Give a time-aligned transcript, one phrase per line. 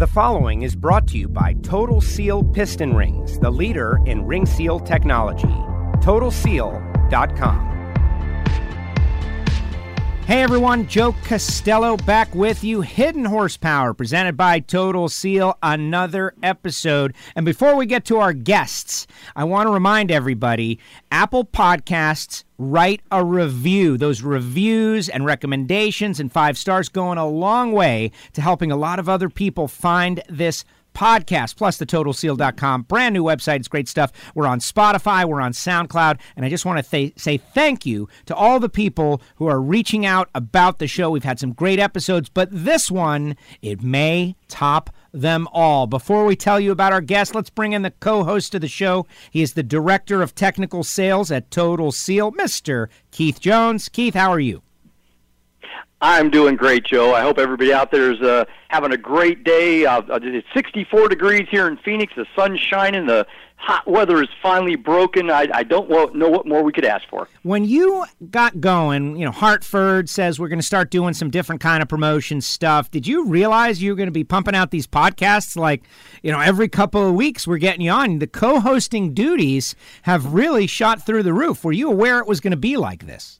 [0.00, 4.46] The following is brought to you by Total Seal Piston Rings, the leader in ring
[4.46, 5.46] seal technology.
[6.00, 7.69] TotalSeal.com.
[10.26, 12.82] Hey everyone, Joe Costello back with you.
[12.82, 17.16] Hidden Horsepower presented by Total Seal, another episode.
[17.34, 20.78] And before we get to our guests, I want to remind everybody
[21.10, 23.98] Apple Podcasts write a review.
[23.98, 29.00] Those reviews and recommendations and five stars going a long way to helping a lot
[29.00, 30.64] of other people find this
[31.00, 33.56] podcast, plus the totalseal.com brand new website.
[33.56, 34.12] It's great stuff.
[34.34, 38.06] We're on Spotify, we're on SoundCloud, and I just want to th- say thank you
[38.26, 41.08] to all the people who are reaching out about the show.
[41.08, 45.86] We've had some great episodes, but this one, it may top them all.
[45.86, 48.68] Before we tell you about our guest, let's bring in the co host of the
[48.68, 49.06] show.
[49.30, 52.88] He is the Director of Technical Sales at Total Seal, Mr.
[53.10, 53.88] Keith Jones.
[53.88, 54.62] Keith, how are you?
[56.02, 57.14] I'm doing great, Joe.
[57.14, 59.84] I hope everybody out there is uh, having a great day.
[59.84, 62.14] Uh, it's 64 degrees here in Phoenix.
[62.16, 63.06] The sun's shining.
[63.06, 63.26] The
[63.56, 65.30] hot weather is finally broken.
[65.30, 67.28] I, I don't know what more we could ask for.
[67.42, 71.60] When you got going, you know, Hartford says we're going to start doing some different
[71.60, 72.90] kind of promotion stuff.
[72.90, 75.82] Did you realize you were going to be pumping out these podcasts like,
[76.22, 78.20] you know, every couple of weeks we're getting you on?
[78.20, 81.62] The co-hosting duties have really shot through the roof.
[81.62, 83.39] Were you aware it was going to be like this?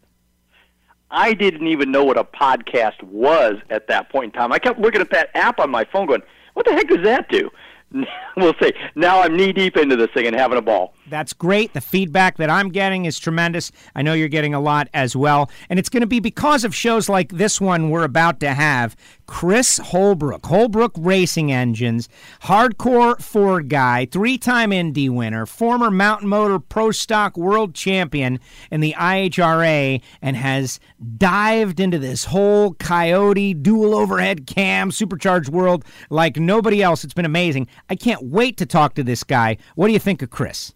[1.11, 4.53] I didn't even know what a podcast was at that point in time.
[4.53, 6.23] I kept looking at that app on my phone going,
[6.55, 7.51] what the heck does that do?
[8.37, 8.73] we'll see.
[8.95, 10.95] Now I'm knee deep into this thing and having a ball.
[11.09, 11.73] That's great.
[11.73, 13.73] The feedback that I'm getting is tremendous.
[13.97, 15.51] I know you're getting a lot as well.
[15.69, 18.95] And it's going to be because of shows like this one we're about to have.
[19.31, 22.09] Chris Holbrook, Holbrook Racing Engines,
[22.43, 28.41] hardcore Ford guy, three time Indy winner, former Mountain Motor Pro Stock World Champion
[28.73, 30.81] in the IHRA, and has
[31.17, 37.05] dived into this whole coyote dual overhead cam supercharged world like nobody else.
[37.05, 37.69] It's been amazing.
[37.89, 39.59] I can't wait to talk to this guy.
[39.77, 40.75] What do you think of Chris?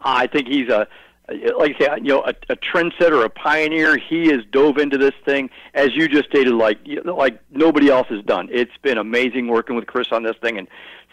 [0.00, 0.88] I think he's a
[1.58, 3.96] like I say, you know, a, a trendsetter, a pioneer.
[3.96, 8.24] He has dove into this thing, as you just stated, like like nobody else has
[8.24, 8.48] done.
[8.50, 10.68] It's been amazing working with Chris on this thing and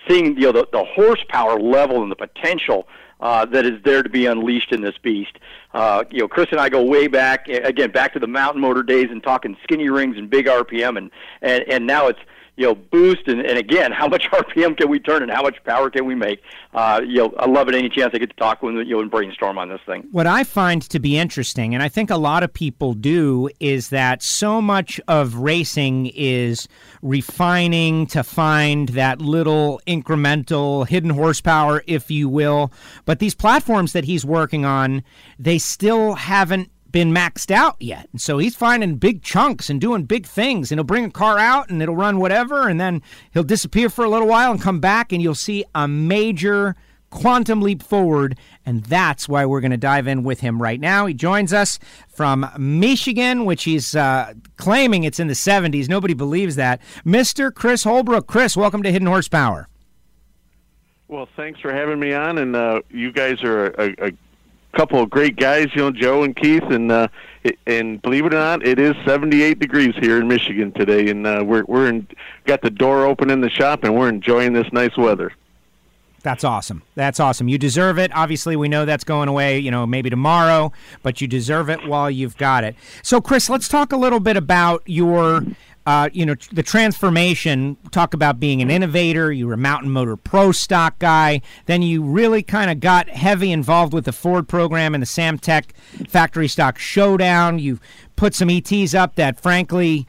[0.08, 2.88] seeing you know the, the horsepower level and the potential
[3.20, 5.38] uh, that is there to be unleashed in this beast.
[5.74, 8.84] Uh, you know, Chris and I go way back again, back to the mountain motor
[8.84, 11.12] days and talking skinny rings and big RPM, and
[11.42, 12.20] and and now it's
[12.58, 15.62] you know, boost and, and again, how much RPM can we turn and how much
[15.64, 16.42] power can we make?
[16.74, 19.02] Uh, you know, I love it any chance I get to talk with you know,
[19.02, 20.06] and brainstorm on this thing.
[20.12, 23.90] What I find to be interesting, and I think a lot of people do, is
[23.90, 26.68] that so much of racing is
[27.02, 32.72] refining to find that little incremental hidden horsepower, if you will.
[33.06, 35.04] But these platforms that he's working on,
[35.38, 38.07] they still haven't been maxed out yet.
[38.13, 40.72] And so he's finding big chunks and doing big things.
[40.72, 42.69] And he'll bring a car out and it'll run whatever.
[42.69, 43.01] And then
[43.33, 45.11] he'll disappear for a little while and come back.
[45.11, 46.73] And you'll see a major
[47.09, 48.39] quantum leap forward.
[48.66, 51.06] And that's why we're going to dive in with him right now.
[51.06, 55.89] He joins us from Michigan, which he's uh, claiming it's in the 70s.
[55.89, 56.79] Nobody believes that.
[57.06, 57.53] Mr.
[57.53, 58.25] Chris Holbrook.
[58.25, 59.67] Chris, welcome to Hidden Horsepower.
[61.09, 64.12] Well, thanks for having me on, and uh, you guys are a, a,
[64.75, 67.08] couple of great guys, you know, Joe and Keith, and uh,
[67.66, 71.44] and believe it or not, it is 78 degrees here in Michigan today, and uh,
[71.46, 72.08] we're we're in,
[72.46, 75.31] got the door open in the shop, and we're enjoying this nice weather.
[76.25, 76.81] That's awesome.
[76.96, 77.47] That's awesome.
[77.47, 78.12] You deserve it.
[78.16, 82.09] Obviously, we know that's going away, you know, maybe tomorrow, but you deserve it while
[82.09, 82.75] you've got it.
[83.03, 85.44] So, Chris, let's talk a little bit about your
[85.85, 89.31] uh, you know, the transformation, talk about being an innovator.
[89.31, 91.41] You were a Mountain Motor Pro stock guy.
[91.68, 95.75] Then you really kind of got heavy involved with the Ford program and the Samtec
[96.09, 97.59] Factory Stock Showdown.
[97.59, 97.79] You
[98.16, 100.07] put some ETs up that, frankly,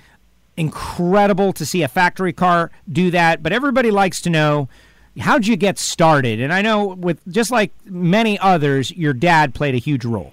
[0.56, 3.42] incredible to see a factory car do that.
[3.42, 4.68] But everybody likes to know
[5.18, 6.40] how'd you get started?
[6.40, 10.32] And I know, with just like many others, your dad played a huge role.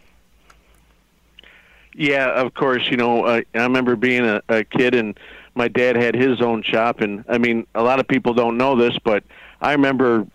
[1.96, 2.90] Yeah, of course.
[2.90, 5.18] You know, uh, I remember being a, a kid and
[5.56, 8.76] my dad had his own shop, and I mean, a lot of people don't know
[8.76, 9.24] this, but
[9.62, 10.26] I remember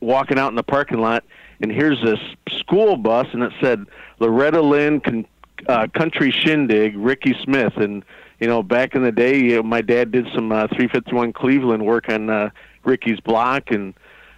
[0.00, 1.24] walking out in the parking lot,
[1.60, 2.20] and here's this
[2.58, 3.86] school bus, and it said
[4.20, 5.26] Loretta Lynn Con-
[5.68, 8.04] uh, Country Shindig, Ricky Smith, and
[8.38, 11.84] you know, back in the day, you know, my dad did some uh, 351 Cleveland
[11.84, 12.50] work on uh,
[12.84, 13.92] Ricky's block and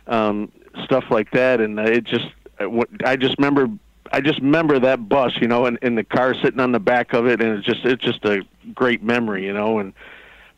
[0.08, 0.50] um,
[0.82, 2.26] stuff like that, and it just,
[3.04, 3.68] I just remember
[4.12, 7.14] I just remember that bus, you know, and, and the car sitting on the back
[7.14, 8.44] of it, and it's just it's just a
[8.74, 9.78] great memory, you know.
[9.78, 9.94] And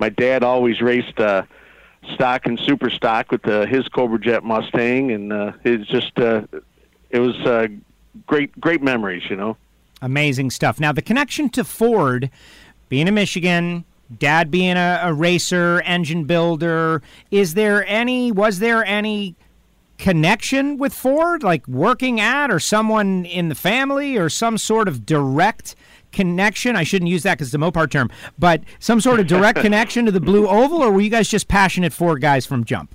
[0.01, 1.45] my dad always raced uh,
[2.15, 6.43] stock and super stock with uh, his Cobra Jet Mustang, and uh, it's just uh,
[7.11, 7.69] it was uh,
[8.27, 9.56] great great memories, you know.
[10.03, 10.81] Amazing stuff.
[10.81, 12.31] Now the connection to Ford,
[12.89, 13.85] being in Michigan,
[14.19, 19.35] dad being a, a racer, engine builder, is there any, was there any
[19.99, 25.06] connection with Ford, like working at or someone in the family or some sort of
[25.06, 25.75] direct
[26.12, 26.76] connection?
[26.76, 30.06] I shouldn't use that because it's a Mopar term, but some sort of direct connection
[30.06, 32.94] to the Blue Oval, or were you guys just passionate Ford guys from jump?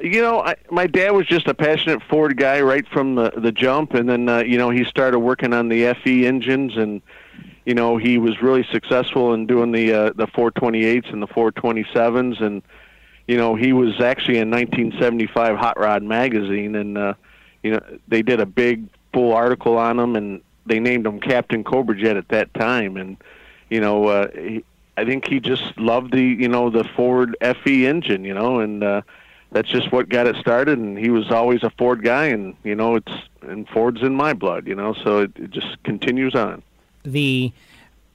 [0.00, 3.50] You know, I, my dad was just a passionate Ford guy right from the the
[3.50, 7.02] jump, and then uh, you know he started working on the FE engines, and
[7.66, 12.40] you know he was really successful in doing the uh, the 428s and the 427s,
[12.40, 12.62] and
[13.28, 17.14] you know he was actually in 1975 Hot Rod magazine, and uh,
[17.62, 21.62] you know they did a big full article on him, and they named him Captain
[21.62, 23.16] Cobra Jet at that time, and
[23.68, 24.64] you know uh, he,
[24.96, 28.82] I think he just loved the you know the Ford FE engine, you know, and
[28.82, 29.02] uh,
[29.52, 30.78] that's just what got it started.
[30.78, 34.32] And he was always a Ford guy, and you know it's and Ford's in my
[34.32, 36.62] blood, you know, so it, it just continues on.
[37.04, 37.52] The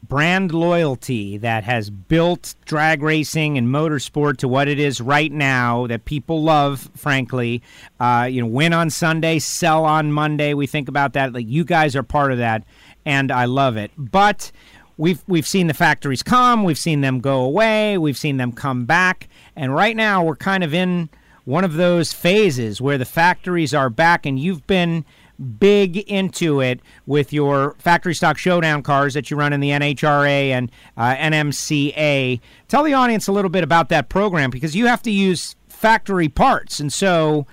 [0.07, 5.87] brand loyalty that has built drag racing and motorsport to what it is right now
[5.87, 7.61] that people love frankly.
[7.99, 10.53] Uh, you know win on sunday sell on monday.
[10.53, 11.33] We think about that.
[11.33, 12.63] Like you guys are part of that
[13.05, 13.91] and i love it.
[13.97, 14.51] But
[14.97, 16.63] we've we've seen the factories come.
[16.63, 17.97] We've seen them go away.
[17.97, 19.29] We've seen them come back.
[19.55, 21.09] And right now we're kind of in
[21.45, 25.05] one of those phases where the factories are back and you've been
[25.43, 30.49] big into it with your factory stock showdown cars that you run in the NHRA
[30.49, 32.39] and uh, NMCA.
[32.67, 36.29] Tell the audience a little bit about that program because you have to use factory
[36.29, 37.45] parts, and so.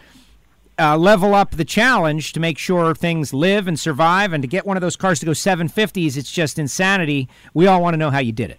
[0.79, 4.65] Uh, level up the challenge to make sure things live and survive, and to get
[4.65, 7.29] one of those cars to go 750s, it's just insanity.
[7.53, 8.59] We all want to know how you did it.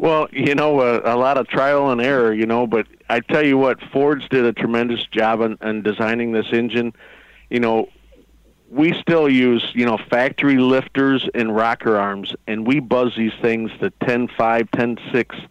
[0.00, 3.44] Well, you know, uh, a lot of trial and error, you know, but I tell
[3.44, 6.94] you what, Ford's did a tremendous job on, on designing this engine.
[7.50, 7.90] You know,
[8.70, 13.70] we still use, you know, factory lifters and rocker arms, and we buzz these things
[13.80, 15.48] to 10.5, 10.6,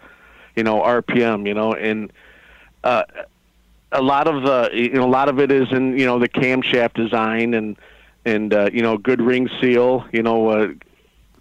[0.55, 2.11] you know, RPM, you know, and
[2.83, 3.03] uh,
[3.91, 6.27] a lot of the, you know, a lot of it is in, you know, the
[6.27, 7.77] camshaft design and,
[8.25, 10.69] and uh, you know, good ring seal, you know, uh,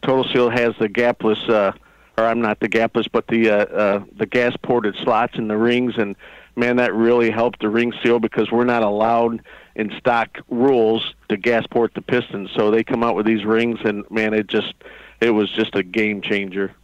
[0.02, 1.72] Total Seal has the gapless, uh,
[2.18, 5.56] or I'm not the gapless, but the uh, uh, the gas ported slots in the
[5.56, 6.16] rings, and
[6.56, 9.42] man, that really helped the ring seal because we're not allowed
[9.76, 12.50] in stock rules to gas port the pistons.
[12.54, 14.74] So they come out with these rings, and man, it just
[15.20, 16.74] it was just a game changer.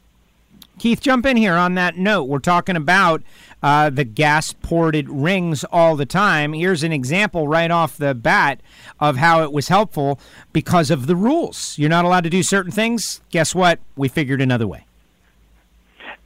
[0.77, 2.25] Keith, jump in here on that note.
[2.25, 3.23] We're talking about
[3.63, 6.53] uh, the gas ported rings all the time.
[6.53, 8.61] Here's an example right off the bat
[8.99, 10.19] of how it was helpful
[10.53, 11.79] because of the rules.
[11.79, 13.21] You're not allowed to do certain things.
[13.31, 13.79] Guess what?
[13.95, 14.85] We figured another way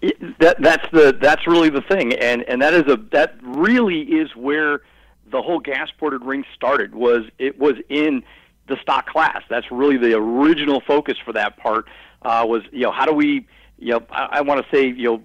[0.00, 4.34] that that's the that's really the thing, and and that is a that really is
[4.36, 4.82] where
[5.30, 6.94] the whole gas ported ring started.
[6.94, 8.22] Was it was in
[8.68, 9.42] the stock class?
[9.50, 11.86] That's really the original focus for that part.
[12.22, 13.46] Uh, was you know how do we
[13.78, 15.22] you know I, I want to say you know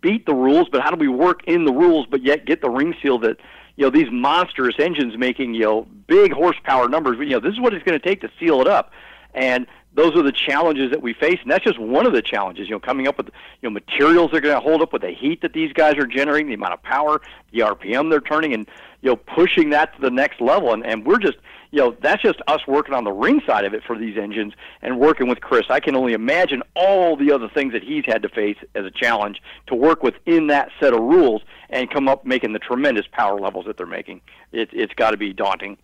[0.00, 2.70] beat the rules, but how do we work in the rules, but yet get the
[2.70, 3.36] ring seal that
[3.76, 7.18] you know these monstrous engines making you know big horsepower numbers.
[7.18, 8.92] You know this is what it's going to take to seal it up,
[9.34, 12.68] and those are the challenges that we face, and that's just one of the challenges.
[12.68, 13.26] You know, coming up with
[13.60, 15.96] you know materials that are going to hold up with the heat that these guys
[15.96, 17.20] are generating, the amount of power,
[17.52, 18.66] the RPM they're turning, and
[19.02, 20.72] you know pushing that to the next level.
[20.72, 21.36] And and we're just
[21.70, 24.54] you know that's just us working on the ring side of it for these engines
[24.80, 25.64] and working with Chris.
[25.68, 28.90] I can only imagine all the other things that he's had to face as a
[28.90, 33.38] challenge to work within that set of rules and come up making the tremendous power
[33.38, 34.20] levels that they're making.
[34.52, 35.76] It, it's got to be daunting.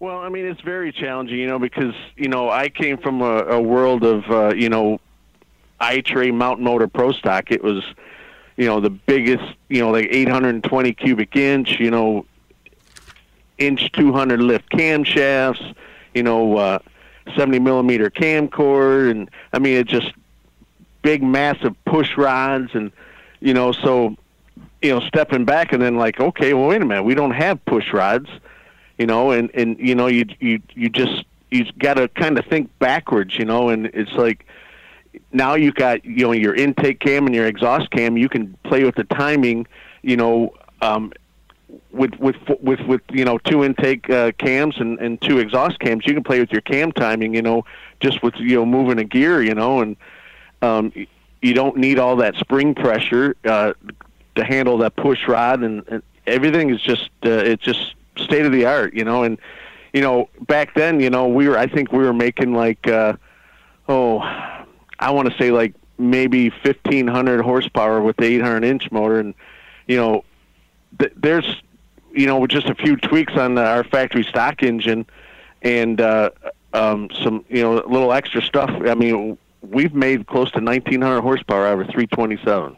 [0.00, 3.44] Well, I mean, it's very challenging, you know, because you know I came from a,
[3.44, 4.98] a world of uh, you know,
[5.78, 7.52] IHRA Mountain Motor Pro Stock.
[7.52, 7.84] It was,
[8.56, 12.24] you know, the biggest, you know, like 820 cubic inch, you know,
[13.58, 15.74] inch 200 lift camshafts,
[16.14, 16.78] you know, uh,
[17.36, 20.14] 70 millimeter cam core, and I mean, it just
[21.02, 22.90] big, massive push rods, and
[23.40, 24.16] you know, so
[24.80, 27.62] you know, stepping back and then like, okay, well, wait a minute, we don't have
[27.66, 28.30] push rods
[29.00, 32.44] you know, and and you know you you you just you got to kind of
[32.44, 34.44] think backwards, you know, and it's like
[35.32, 38.84] now you got you know your intake cam and your exhaust cam, you can play
[38.84, 39.66] with the timing,
[40.02, 40.52] you know,
[40.82, 41.14] um,
[41.92, 46.06] with with with with you know two intake uh, cams and and two exhaust cams,
[46.06, 47.64] you can play with your cam timing, you know,
[48.00, 49.96] just with you know moving a gear, you know, and
[50.60, 50.92] um,
[51.40, 53.72] you don't need all that spring pressure uh,
[54.34, 58.52] to handle that push rod, and, and everything is just uh, it's just state of
[58.52, 59.22] the art, you know.
[59.22, 59.38] And
[59.92, 63.14] you know, back then, you know, we were I think we were making like uh,
[63.88, 64.18] oh,
[64.98, 69.18] I want to say like maybe fifteen hundred horsepower with the eight hundred inch motor,
[69.18, 69.34] and
[69.86, 70.24] you know,
[70.98, 71.62] th- there's
[72.12, 75.06] you know with just a few tweaks on the, our factory stock engine,
[75.62, 76.30] and uh,
[76.72, 78.70] um, some you know a little extra stuff.
[78.70, 82.76] I mean, we've made close to 1900 horsepower out of a 327.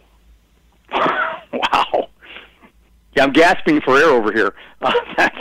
[1.53, 2.09] wow.
[3.15, 4.55] Yeah, I'm gasping for air over here.
[4.85, 5.39] Uh, that's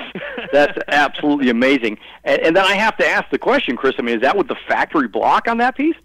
[0.54, 1.98] that's absolutely amazing.
[2.24, 3.96] And, and then I have to ask the question, Chris.
[3.98, 5.96] I mean, is that with the factory block on that piece?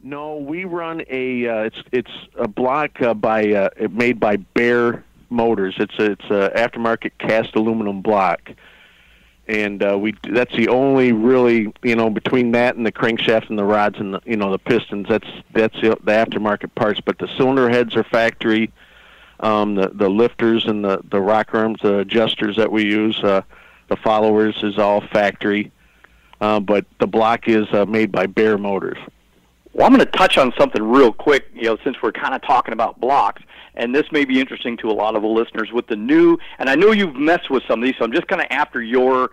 [0.00, 5.04] No, we run a uh, it's it's a block uh, by uh, made by Bear
[5.30, 5.74] Motors.
[5.78, 8.50] It's a, it's a aftermarket cast aluminum block,
[9.46, 13.58] and uh, we that's the only really you know between that and the crankshaft and
[13.58, 15.06] the rods and the you know the pistons.
[15.08, 17.00] That's that's the, the aftermarket parts.
[17.00, 18.72] But the cylinder heads are factory.
[19.40, 23.42] Um, the the lifters and the the rock arms, the adjusters that we use, uh,
[23.88, 25.72] the followers is all factory.
[26.40, 28.98] Uh, but the block is uh, made by Bear Motors.
[29.72, 32.42] Well, I'm going to touch on something real quick, you know, since we're kind of
[32.42, 33.42] talking about blocks,
[33.74, 36.68] and this may be interesting to a lot of the listeners with the new, and
[36.68, 39.30] I know you've messed with some of these, so I'm just kind of after your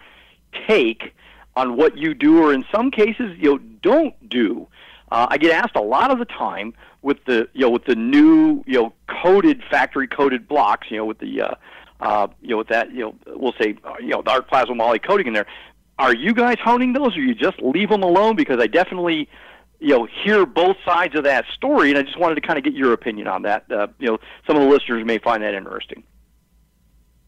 [0.67, 1.13] take
[1.55, 4.67] on what you do, or in some cases, you know, don't do.
[5.11, 7.95] Uh, I get asked a lot of the time with the, you know, with the
[7.95, 11.55] new, you know, coated factory coated blocks, you know, with the, uh,
[11.99, 14.99] uh, you know, with that, you know, we'll say, uh, you know, arc plasma moly
[14.99, 15.47] coating in there.
[15.97, 18.35] Are you guys honing those, or you just leave them alone?
[18.37, 19.27] Because I definitely
[19.79, 22.63] you know hear both sides of that story, and I just wanted to kind of
[22.63, 23.65] get your opinion on that.
[23.71, 26.03] Uh, you know, some of the listeners may find that interesting.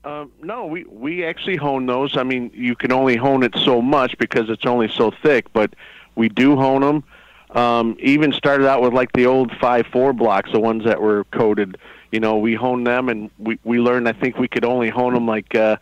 [0.04, 2.18] Um, no, we we actually hone those.
[2.18, 5.76] I mean, you can only hone it so much because it's only so thick, but
[6.16, 7.04] we do hone them.
[7.54, 11.26] Um, even started out with like the old five four blocks, the ones that were
[11.26, 11.78] coated.
[12.12, 14.08] You know, we honed them, and we we learned.
[14.08, 15.78] I think we could only hone them like uh,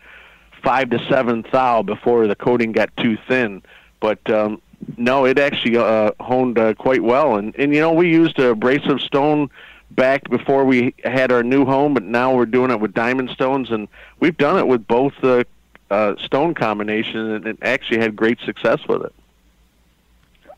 [0.62, 3.62] five to seven thou before the coating got too thin.
[4.00, 4.60] But um,
[4.96, 9.00] no, it actually uh, honed uh, quite well, and and you know we used abrasive
[9.00, 9.50] stone
[9.90, 13.70] back before we had our new home, but now we're doing it with diamond stones,
[13.70, 13.88] and
[14.20, 15.46] we've done it with both the
[15.90, 19.14] uh, stone combination, and, and actually had great success with it.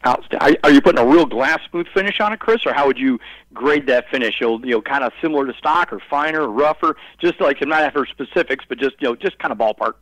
[0.04, 0.56] Outstanding.
[0.64, 3.20] Are you putting a real glass smooth finish on it, Chris, or how would you
[3.54, 4.34] grade that finish?
[4.40, 6.96] You'll, you know, kind of similar to stock, or finer, or rougher?
[7.20, 9.94] Just like I'm not after specifics, but just you know, just kind of ballpark.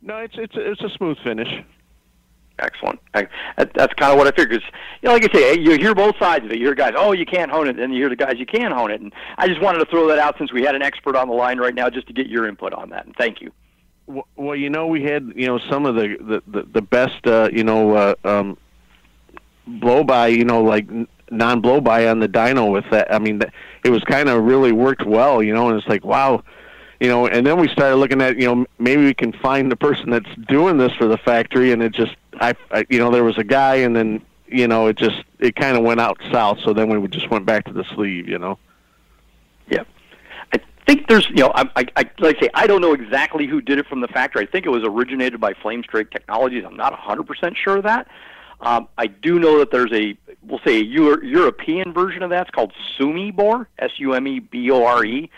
[0.00, 1.62] No, it's it's it's a smooth finish.
[2.58, 3.00] Excellent.
[3.14, 4.62] That's kind of what I figured.
[5.02, 6.58] You know, like I say, you hear both sides of it.
[6.58, 8.70] You hear guys, oh, you can't hone it, and you hear the guys, you can
[8.70, 9.00] hone it.
[9.00, 11.34] And I just wanted to throw that out since we had an expert on the
[11.34, 13.06] line right now, just to get your input on that.
[13.06, 13.50] And thank you.
[14.36, 17.48] Well, you know, we had you know some of the the the, the best uh,
[17.52, 18.58] you know uh, um,
[19.66, 20.88] blow by, you know, like
[21.30, 23.12] non blow by on the dyno with that.
[23.12, 23.42] I mean,
[23.84, 26.42] it was kind of really worked well, you know, and it's like wow
[27.00, 29.76] you know, and then we started looking at, you know, maybe we can find the
[29.76, 33.24] person that's doing this for the factory, and it just, I, I you know, there
[33.24, 36.58] was a guy, and then, you know, it just, it kind of went out south.
[36.62, 38.58] So then we just went back to the sleeve, you know.
[39.70, 39.84] Yeah,
[40.52, 43.46] I think there's, you know, I, I, I like I say, I don't know exactly
[43.46, 44.42] who did it from the factory.
[44.42, 46.64] I think it was originated by Flame Strike Technologies.
[46.66, 48.08] I'm not a 100% sure of that.
[48.60, 52.42] Um, I do know that there's a, we'll say, a Euro- European version of that.
[52.42, 55.30] It's called Sumebore, S-U-M-E-B-O-R-E.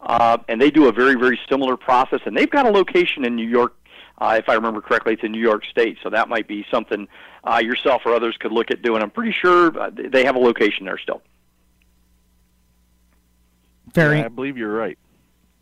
[0.00, 2.20] Uh, and they do a very, very similar process.
[2.24, 3.76] And they've got a location in New York,
[4.18, 5.98] uh, if I remember correctly, it's in New York State.
[6.02, 7.06] So that might be something
[7.44, 9.02] uh, yourself or others could look at doing.
[9.02, 11.20] I'm pretty sure uh, they have a location there still.
[13.92, 14.98] Very, yeah, I believe you're right.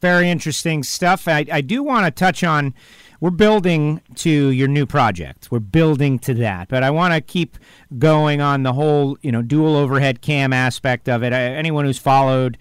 [0.00, 1.26] Very interesting stuff.
[1.26, 2.74] I, I do want to touch on.
[3.20, 5.50] We're building to your new project.
[5.50, 7.58] We're building to that, but I want to keep
[7.98, 11.32] going on the whole, you know, dual overhead cam aspect of it.
[11.32, 12.58] anyone who's followed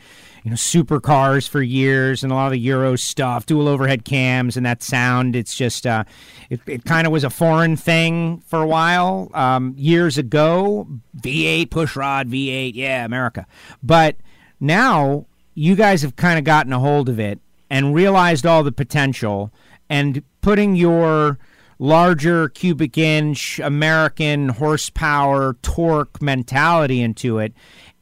[0.48, 4.56] you know supercars for years and a lot of the Euro stuff, dual overhead cams
[4.56, 5.36] and that sound.
[5.36, 6.06] It's just uh,
[6.50, 10.88] it, it kind of was a foreign thing for a while um, years ago.
[11.18, 13.46] V8 pushrod, V8, yeah, America.
[13.84, 14.16] But
[14.62, 18.72] now you guys have kind of gotten a hold of it and realized all the
[18.72, 19.52] potential
[19.90, 21.38] and putting your
[21.80, 27.54] larger cubic inch American horsepower torque mentality into it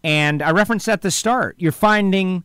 [0.06, 2.44] and I referenced at the start, you're finding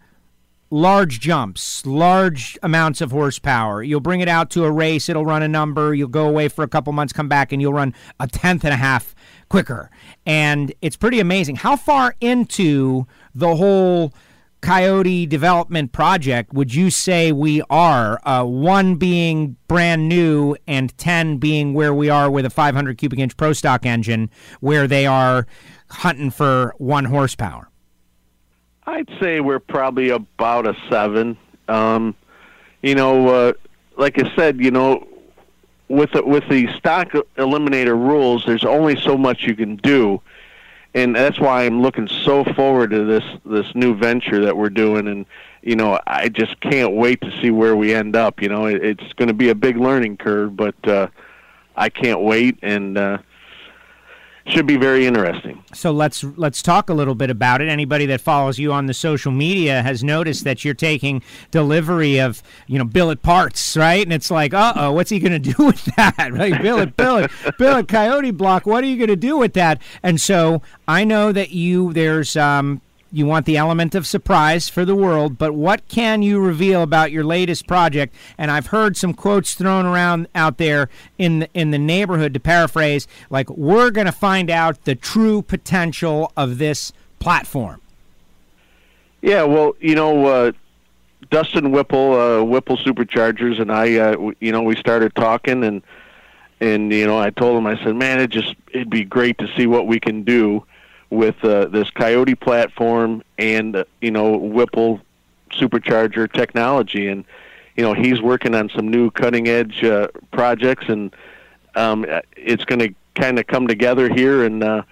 [0.70, 3.82] large jumps, large amounts of horsepower.
[3.82, 6.62] You'll bring it out to a race, it'll run a number, you'll go away for
[6.64, 9.14] a couple months, come back, and you'll run a tenth and a half
[9.50, 9.90] quicker.
[10.25, 11.56] And it's pretty amazing.
[11.56, 14.14] How far into the whole
[14.61, 18.21] Coyote development project would you say we are?
[18.26, 23.19] Uh, one being brand new, and 10 being where we are with a 500 cubic
[23.19, 25.47] inch Pro Stock engine, where they are
[25.90, 27.71] hunting for one horsepower?
[28.87, 31.37] I'd say we're probably about a seven.
[31.69, 32.14] Um,
[32.83, 33.52] you know, uh,
[33.97, 35.07] like I said, you know,
[35.88, 40.21] with the, with the stock eliminator rules, there's only so much you can do,
[40.94, 45.09] and that's why I'm looking so forward to this this new venture that we're doing.
[45.09, 45.26] And
[45.62, 48.42] you know, I just can't wait to see where we end up.
[48.42, 51.09] You know, it, it's going to be a big learning curve, but uh,
[51.76, 52.59] I can't wait.
[52.62, 53.18] And uh,
[54.50, 55.64] should be very interesting.
[55.73, 57.69] So let's let's talk a little bit about it.
[57.69, 62.42] Anybody that follows you on the social media has noticed that you're taking delivery of
[62.66, 64.02] you know billet parts, right?
[64.02, 66.30] And it's like, uh oh, what's he going to do with that?
[66.33, 68.66] Right, billet, billet, billet, coyote block.
[68.66, 69.80] What are you going to do with that?
[70.02, 72.80] And so I know that you there's um,
[73.12, 77.11] you want the element of surprise for the world, but what can you reveal about
[77.11, 78.14] your latest project?
[78.38, 80.88] And I've heard some quotes thrown around out there
[81.19, 85.43] in the, in the neighborhood to paraphrase, like we're going to find out the true
[85.43, 87.81] potential of this platform.
[89.23, 90.52] Yeah, well, you know, uh,
[91.31, 95.83] Dustin Whipple, uh, Whipple Superchargers, and I, uh, w- you know, we started talking, and
[96.61, 99.49] and you know, I told him, I said, man, it just it'd be great to
[99.57, 100.64] see what we can do
[101.11, 105.00] with uh, this Coyote platform and uh, you know Whipple
[105.50, 107.25] supercharger technology, and
[107.76, 111.14] you know he's working on some new cutting edge uh, projects, and
[111.75, 114.83] um, it's going to kind of come together here, and uh,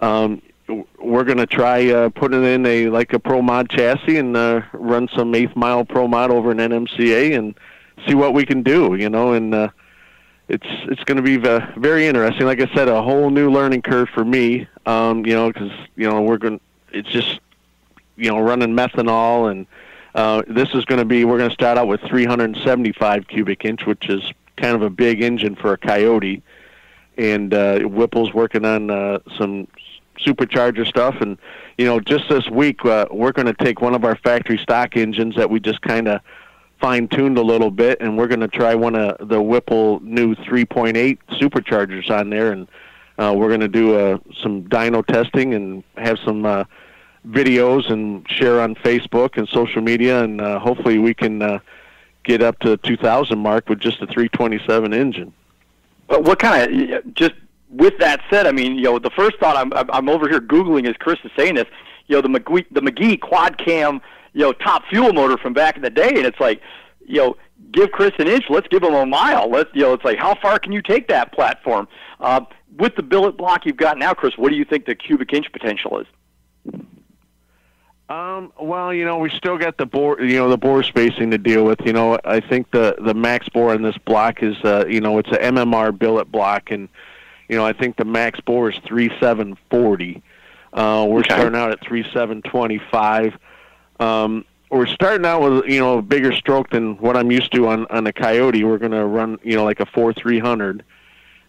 [0.00, 0.40] um,
[0.98, 4.62] we're going to try uh, putting in a like a Pro Mod chassis and uh,
[4.72, 7.54] run some eighth mile Pro Mod over an NMCA and
[8.06, 9.54] see what we can do, you know, and.
[9.54, 9.68] Uh,
[10.50, 12.44] it's it's going to be very interesting.
[12.44, 14.66] Like I said, a whole new learning curve for me.
[14.84, 16.60] Um, you know, because you know we're going.
[16.92, 17.38] It's just
[18.16, 19.66] you know running methanol, and
[20.14, 21.24] uh, this is going to be.
[21.24, 24.22] We're going to start out with 375 cubic inch, which is
[24.56, 26.42] kind of a big engine for a Coyote.
[27.16, 29.68] And uh, Whipple's working on uh, some
[30.18, 31.38] supercharger stuff, and
[31.78, 34.96] you know, just this week uh, we're going to take one of our factory stock
[34.96, 36.20] engines that we just kind of
[36.80, 40.34] fine tuned a little bit, and we're going to try one of the Whipple new
[40.34, 42.68] 3.8 superchargers on there, and
[43.18, 46.64] uh, we're going to do uh, some dyno testing and have some uh,
[47.28, 51.58] videos and share on Facebook and social media, and uh, hopefully we can uh,
[52.24, 55.32] get up to 2,000 mark with just a 327 engine.
[56.08, 57.34] But what kind of just
[57.70, 60.88] with that said, I mean, you know, the first thought I'm I'm over here googling
[60.88, 61.66] as Chris is saying this,
[62.08, 64.00] you know, the McGee the McGee quad cam
[64.32, 66.60] you know top fuel motor from back in the day, and it's like
[67.06, 67.36] you know
[67.72, 69.48] give Chris an inch, let's give him a mile.
[69.50, 71.88] Let's you know it's like how far can you take that platform?
[72.18, 72.42] Uh,
[72.78, 75.50] with the billet block you've got now, Chris, what do you think the cubic inch
[75.52, 76.06] potential is?
[78.08, 81.38] Um, well, you know, we still got the bore, you know, the bore spacing to
[81.38, 81.80] deal with.
[81.84, 85.18] You know, I think the the max bore in this block is, uh, you know,
[85.18, 86.88] it's a MMR billet block, and
[87.48, 90.22] you know, I think the max bore is three seven forty.
[90.72, 91.34] Uh, we're okay.
[91.34, 93.32] starting out at three seven twenty five.
[94.00, 97.68] Um, we're starting out with you know a bigger stroke than what I'm used to
[97.68, 98.64] on on a Coyote.
[98.64, 100.84] We're going to run you know like a four three hundred,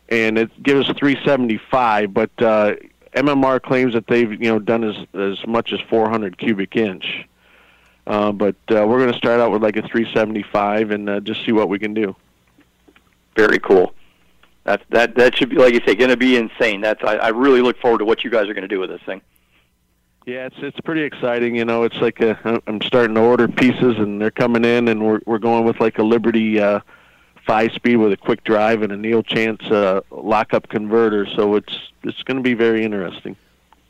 [0.10, 2.14] and it gives us three seventy five.
[2.14, 2.76] But uh,
[3.16, 7.26] MMR claims that they've you know done as as much as four hundred cubic inch.
[8.08, 11.46] Uh, but uh, we're going to start out with like a 375 and uh, just
[11.46, 12.16] see what we can do.
[13.38, 13.94] Very cool.
[14.64, 16.82] That that that should be like you say, going to be insane.
[16.82, 18.90] That's I, I really look forward to what you guys are going to do with
[18.90, 19.22] this thing.
[20.26, 21.56] Yeah, it's it's pretty exciting.
[21.56, 25.04] You know, it's like a, I'm starting to order pieces, and they're coming in, and
[25.04, 26.82] we're we're going with like a Liberty uh,
[27.46, 31.26] five speed with a quick drive and a Neal Chance uh, lockup converter.
[31.36, 33.36] So it's it's going to be very interesting.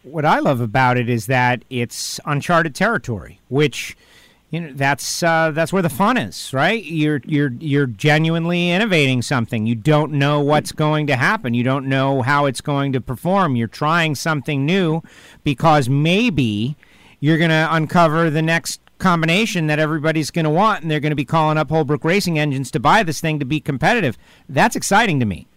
[0.04, 3.96] What I love about it is that it's uncharted territory, which
[4.52, 6.84] you know that's uh, that's where the fun is, right?
[6.84, 9.66] You're you're you're genuinely innovating something.
[9.66, 11.54] You don't know what's going to happen.
[11.54, 13.56] You don't know how it's going to perform.
[13.56, 15.02] You're trying something new
[15.46, 16.76] because maybe
[17.22, 21.12] you're going to uncover the next combination that everybody's going to want, and they're going
[21.12, 24.18] to be calling up Holbrook Racing Engines to buy this thing to be competitive.
[24.50, 25.48] That's exciting to me.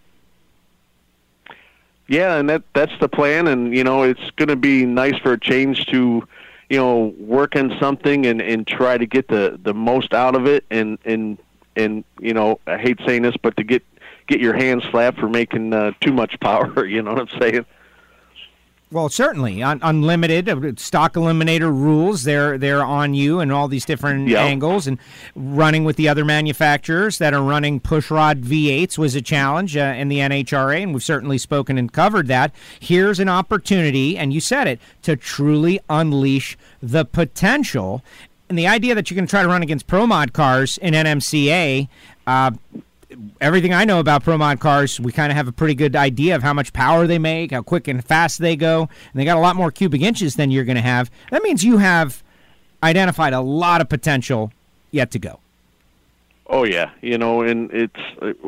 [2.07, 5.33] Yeah, and that that's the plan, and you know it's going to be nice for
[5.33, 6.25] a change to
[6.69, 10.47] you know, work on something and, and try to get the, the most out of
[10.47, 11.37] it and, and,
[11.75, 13.83] and, you know, I hate saying this, but to get,
[14.27, 17.65] get your hands slapped for making uh, too much power, you know what I'm saying?
[18.91, 22.23] Well, certainly, Un- unlimited uh, stock eliminator rules.
[22.23, 24.39] They're they're on you and all these different yep.
[24.39, 24.85] angles.
[24.85, 24.99] And
[25.35, 30.07] running with the other manufacturers that are running pushrod V8s was a challenge uh, in
[30.07, 32.53] the NHRA, and we've certainly spoken and covered that.
[32.79, 38.03] Here's an opportunity, and you said it, to truly unleash the potential.
[38.49, 41.87] And the idea that you can try to run against pro mod cars in NMCA.
[42.27, 42.51] Uh,
[43.41, 46.35] everything I know about Pro Mod cars, we kind of have a pretty good idea
[46.35, 49.37] of how much power they make, how quick and fast they go, and they got
[49.37, 51.11] a lot more cubic inches than you're going to have.
[51.31, 52.23] That means you have
[52.83, 54.51] identified a lot of potential
[54.91, 55.39] yet to go.
[56.47, 57.99] Oh yeah, you know, and it's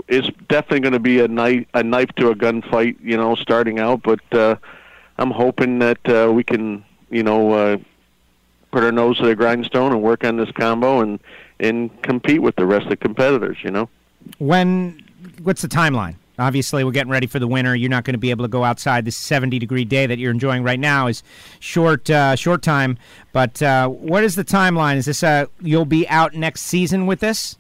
[0.07, 3.79] it's definitely going to be a knife a knife to a gunfight, you know, starting
[3.79, 4.03] out.
[4.03, 4.55] But uh,
[5.17, 7.77] I'm hoping that uh, we can, you know, uh,
[8.71, 11.19] put our nose to the grindstone and work on this combo and
[11.59, 13.57] and compete with the rest of the competitors.
[13.63, 13.89] You know.
[14.37, 15.03] When?
[15.43, 16.15] What's the timeline?
[16.39, 17.75] Obviously, we're getting ready for the winter.
[17.75, 19.05] You're not going to be able to go outside.
[19.05, 21.23] This 70 degree day that you're enjoying right now is
[21.59, 22.97] short, uh, short time.
[23.31, 24.97] But uh, what is the timeline?
[24.97, 27.57] Is this uh, you'll be out next season with this?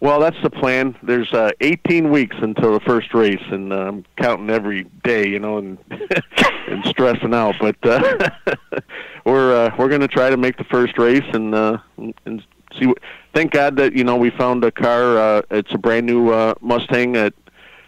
[0.00, 0.94] Well, that's the plan.
[1.02, 5.38] There's uh, 18 weeks until the first race, and uh, I'm counting every day, you
[5.38, 5.78] know, and
[6.68, 7.54] and stressing out.
[7.58, 8.28] But uh,
[9.24, 11.78] we're uh, we're going to try to make the first race and uh,
[12.26, 12.42] and
[12.78, 12.92] see.
[13.34, 15.18] Thank God that you know we found a car.
[15.18, 17.34] Uh, it's a brand new uh, Mustang at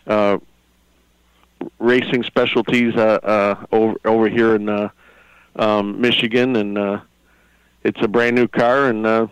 [0.06, 0.38] uh,
[1.78, 4.88] Racing Specialties uh, uh, over over here in uh,
[5.56, 7.00] um, Michigan, and uh,
[7.84, 9.26] it's a brand new car, and uh,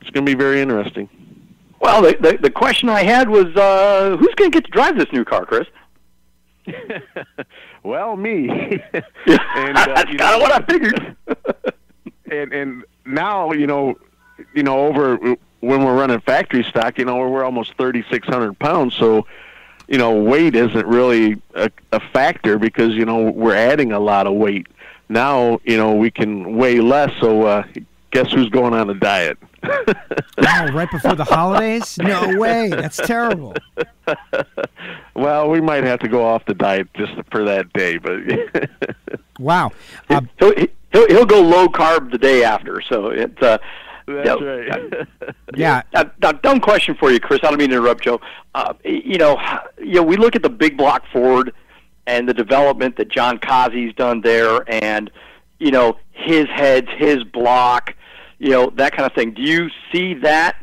[0.00, 1.08] it's going to be very interesting.
[1.80, 4.98] Well, the, the the question I had was, uh, who's going to get to drive
[4.98, 5.66] this new car, Chris?
[7.82, 8.48] well, me.
[8.92, 11.16] and, uh, That's kind of what I figured.
[12.30, 13.96] and and now you know,
[14.54, 15.16] you know, over
[15.60, 18.94] when we're running factory stock, you know, we're almost thirty six hundred pounds.
[18.94, 19.26] So,
[19.88, 24.26] you know, weight isn't really a, a factor because you know we're adding a lot
[24.26, 24.66] of weight.
[25.08, 27.12] Now, you know, we can weigh less.
[27.20, 27.64] So, uh,
[28.10, 29.38] guess who's going on a diet?
[30.38, 31.98] wow, right before the holidays?
[31.98, 32.68] No way.
[32.68, 33.54] That's terrible.
[35.14, 38.20] well, we might have to go off the diet just for that day, but
[39.38, 39.72] wow.
[40.08, 40.54] Uh, so
[40.92, 42.80] he'll, he'll go low carb the day after.
[42.82, 43.58] So it's uh,
[44.08, 45.34] that's right.
[45.56, 45.82] yeah.
[45.94, 47.40] Uh, dumb question for you, Chris.
[47.42, 48.20] I don't mean to interrupt, Joe.
[48.54, 49.38] Uh, you know,
[49.78, 51.52] you know, we look at the big block Ford
[52.06, 55.10] and the development that Jon Kaase's done there, and
[55.58, 57.94] you know his heads, his block
[58.38, 59.34] you know, that kind of thing.
[59.34, 60.56] Do you see that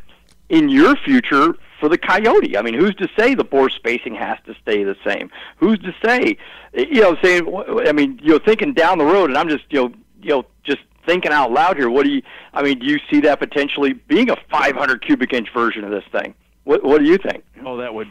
[0.49, 2.57] in your future for the Coyote?
[2.57, 5.29] I mean, who's to say the bore spacing has to stay the same?
[5.57, 6.37] Who's to say,
[6.73, 7.53] you know, saying,
[7.85, 10.45] I mean, you know, thinking down the road, and I'm just, you know, you know,
[10.63, 11.89] just thinking out loud here.
[11.89, 12.21] What do you?
[12.53, 16.03] I mean, do you see that potentially being a 500 cubic inch version of this
[16.11, 16.33] thing?
[16.63, 17.43] What What do you think?
[17.65, 18.09] Oh, that would.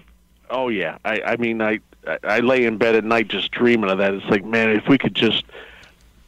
[0.51, 0.99] Oh yeah.
[1.05, 1.81] I I mean, I
[2.23, 4.15] I lay in bed at night just dreaming of that.
[4.15, 5.45] It's like, man, if we could just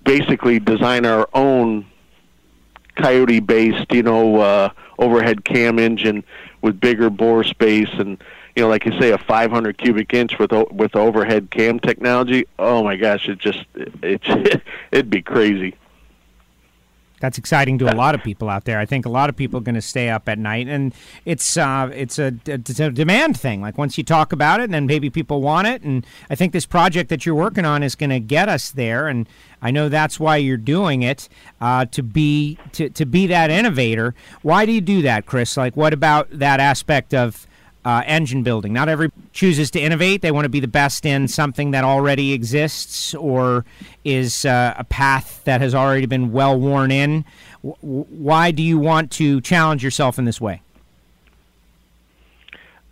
[0.04, 1.86] basically design our own
[2.96, 6.24] Coyote based, you know, uh, overhead cam engine
[6.62, 8.22] with bigger bore space and
[8.56, 12.46] you know, like you say, a 500 cubic inch with with overhead cam technology.
[12.58, 15.76] Oh my gosh, it just it, it it'd be crazy.
[17.26, 18.78] That's exciting to a lot of people out there.
[18.78, 21.56] I think a lot of people are going to stay up at night, and it's
[21.56, 23.60] uh, it's a, it's a demand thing.
[23.60, 26.52] Like once you talk about it, and then maybe people want it, and I think
[26.52, 29.08] this project that you're working on is going to get us there.
[29.08, 29.28] And
[29.60, 31.28] I know that's why you're doing it
[31.60, 34.14] uh, to be to, to be that innovator.
[34.42, 35.56] Why do you do that, Chris?
[35.56, 37.48] Like, what about that aspect of
[37.86, 38.72] uh, engine building.
[38.72, 40.20] Not every chooses to innovate.
[40.20, 43.64] They want to be the best in something that already exists or
[44.04, 47.24] is uh, a path that has already been well worn in.
[47.62, 50.62] W- why do you want to challenge yourself in this way?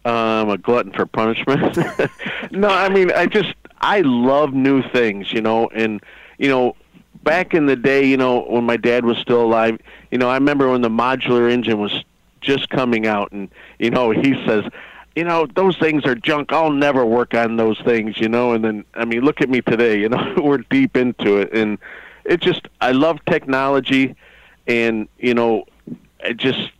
[0.04, 1.76] I'm a glutton for punishment.
[2.52, 6.00] no, I mean, I just I love new things, you know, and
[6.38, 6.76] you know,
[7.24, 9.76] back in the day, you know, when my dad was still alive,
[10.12, 12.04] you know, I remember when the modular engine was
[12.44, 14.64] just coming out, and you know he says,
[15.16, 16.52] you know those things are junk.
[16.52, 18.52] I'll never work on those things, you know.
[18.52, 19.98] And then I mean, look at me today.
[20.00, 21.78] You know, we're deep into it, and
[22.24, 24.14] it just I love technology,
[24.66, 25.64] and you know,
[26.20, 26.70] it just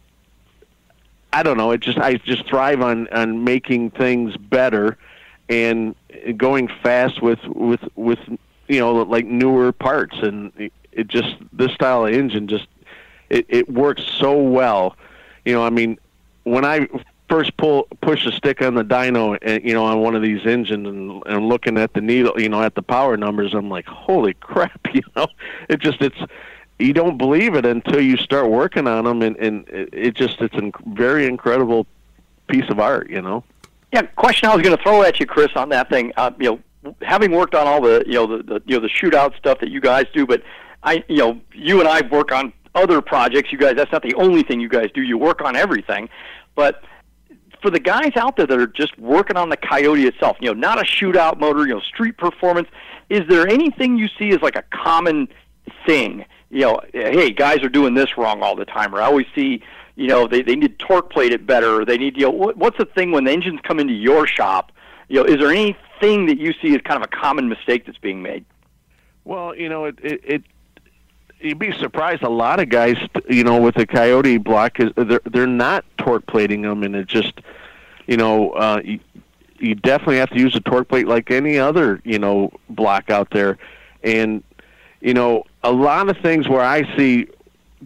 [1.32, 1.72] I don't know.
[1.72, 4.98] It just I just thrive on on making things better
[5.48, 5.94] and
[6.36, 8.18] going fast with with with
[8.68, 10.52] you know like newer parts and
[10.92, 12.66] it just this style of engine just
[13.30, 14.96] it, it works so well
[15.44, 15.98] you know, I mean,
[16.44, 16.88] when I
[17.28, 20.44] first pull push a stick on the dyno and you know on one of these
[20.46, 23.86] engines and, and looking at the needle you know at the power numbers i'm like
[23.86, 25.26] holy crap you know?
[25.68, 26.18] It just it's
[26.78, 30.54] you don't believe it until you start working on them and and it just it's
[30.54, 31.86] a very incredible
[32.46, 33.42] piece of art you know?
[33.92, 36.60] Yeah question i was going to throw at you chris on that thing uh, you
[36.84, 39.60] know having worked on all the you know the, the you know the shootout stuff
[39.60, 40.42] that you guys do but
[40.82, 43.52] i you know you and i work on other projects.
[43.52, 45.02] You guys, that's not the only thing you guys do.
[45.02, 46.08] You work on everything,
[46.54, 46.82] but
[47.64, 50.58] for the guys out there that are just working on the Coyote itself, you know,
[50.58, 52.68] not a shootout motor, you know, street performance.
[53.08, 55.28] Is there anything you see as like a common
[55.86, 56.26] thing?
[56.50, 59.62] You know, hey, guys are doing this wrong all the time, or I always see,
[59.96, 62.56] you know, they they need torque plate it better, or they need, you know, what,
[62.58, 64.70] what's the thing when the engines come into your shop?
[65.08, 67.98] You know, is there anything that you see as kind of a common mistake that's
[67.98, 68.44] being made?
[69.24, 70.42] Well, you know, it it, it
[71.44, 72.22] you'd be surprised.
[72.22, 72.96] A lot of guys,
[73.28, 77.06] you know, with the Coyote block, is they're they're not torque plating them, and it
[77.06, 77.40] just,
[78.06, 79.00] you know, uh, you,
[79.58, 83.30] you definitely have to use a torque plate like any other, you know, block out
[83.30, 83.58] there,
[84.02, 84.42] and
[85.00, 87.28] you know, a lot of things where I see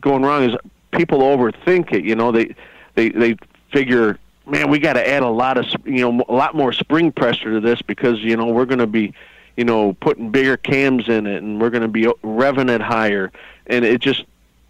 [0.01, 0.57] going wrong is
[0.93, 2.05] people overthink it.
[2.05, 2.55] You know, they
[2.95, 3.37] they they
[3.73, 7.13] figure man, we got to add a lot of you know a lot more spring
[7.13, 9.13] pressure to this because you know we're going to be
[9.59, 13.33] you know putting bigger cams in it and we're going to be revving it higher.
[13.67, 14.25] And it just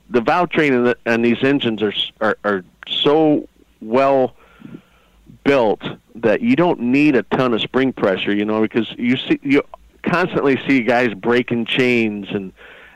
[0.09, 3.47] the valve train and these engines are, are are so
[3.83, 4.35] well
[5.45, 5.83] built
[6.15, 9.63] that you don't need a ton of spring pressure, you know, because you see you
[10.03, 12.51] constantly see guys breaking chains and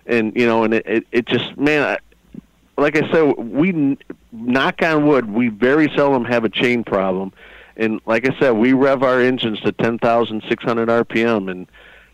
[0.06, 3.98] and you know and it it, it just man I, like I said we
[4.32, 7.34] knock on wood we very seldom have a chain problem
[7.76, 11.66] and like I said we rev our engines to 10,600 rpm and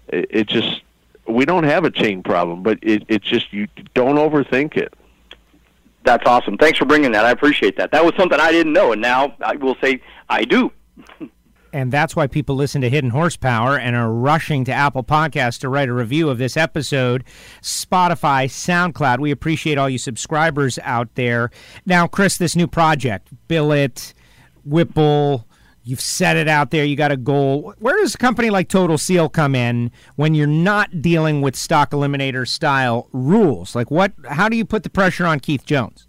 [0.09, 0.83] it, it just
[1.27, 4.93] we don't have a chain problem but it it's just you don't overthink it
[6.05, 6.57] that's awesome.
[6.57, 7.25] Thanks for bringing that.
[7.25, 7.91] I appreciate that.
[7.91, 10.73] That was something I didn't know, and now I will say I do.
[11.73, 15.69] and that's why people listen to Hidden Horsepower and are rushing to Apple Podcasts to
[15.69, 17.25] write a review of this episode,
[17.61, 19.19] Spotify, SoundCloud.
[19.19, 21.51] We appreciate all you subscribers out there.
[21.85, 24.15] Now, Chris, this new project, Billet,
[24.65, 25.47] Whipple,
[25.89, 26.85] You've set it out there.
[26.85, 27.73] You got a goal.
[27.79, 31.93] Where does a company like Total Seal come in when you're not dealing with stock
[31.93, 33.75] eliminator style rules?
[33.75, 34.13] Like what?
[34.29, 36.07] How do you put the pressure on Keith Jones?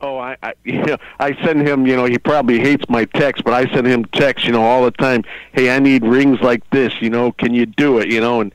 [0.00, 1.86] Oh, I, I, you know, I send him.
[1.86, 4.44] You know, he probably hates my text, but I send him texts.
[4.44, 5.22] You know, all the time.
[5.52, 6.92] Hey, I need rings like this.
[7.00, 8.10] You know, can you do it?
[8.10, 8.52] You know, and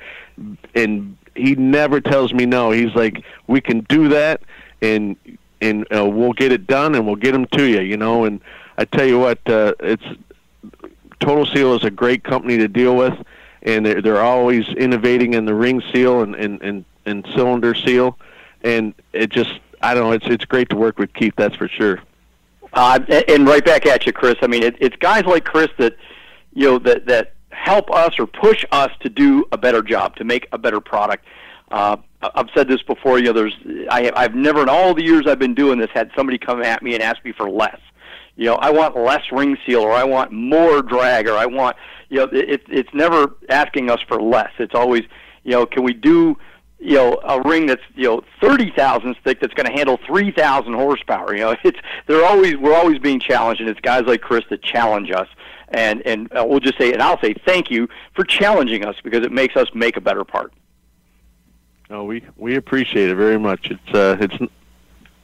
[0.75, 2.71] and he never tells me no.
[2.71, 4.41] He's like, we can do that,
[4.81, 5.15] and
[5.61, 7.79] and uh, we'll get it done, and we'll get them to you.
[7.79, 8.41] You know, and
[8.77, 10.03] I tell you what, uh, it's
[11.21, 13.17] Total Seal is a great company to deal with,
[13.63, 18.17] and they're, they're always innovating in the ring seal and, and, and, and cylinder seal,
[18.63, 21.33] and it just I don't know it's it's great to work with Keith.
[21.37, 21.99] That's for sure.
[22.73, 24.35] Uh, and right back at you, Chris.
[24.41, 25.95] I mean, it, it's guys like Chris that
[26.53, 30.23] you know that that help us or push us to do a better job, to
[30.23, 31.25] make a better product.
[31.69, 33.19] Uh, I've said this before.
[33.19, 33.55] You know, there's
[33.89, 36.61] I have, I've never in all the years I've been doing this had somebody come
[36.61, 37.79] at me and ask me for less
[38.35, 41.75] you know, I want less ring seal or I want more drag or I want,
[42.09, 44.51] you know, it, it's never asking us for less.
[44.57, 45.03] It's always,
[45.43, 46.37] you know, can we do,
[46.79, 51.35] you know, a ring that's, you know, 30,000 thick that's going to handle 3,000 horsepower.
[51.35, 54.63] You know, it's, they're always, we're always being challenged and it's guys like Chris that
[54.63, 55.27] challenge us.
[55.69, 59.25] And, and uh, we'll just say, and I'll say thank you for challenging us because
[59.25, 60.51] it makes us make a better part.
[61.89, 63.71] No, we, we appreciate it very much.
[63.71, 64.37] It's, uh, it's